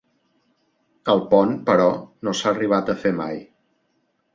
[1.15, 1.87] El pont, però,
[2.25, 3.43] no s'ha arribat a fer mai.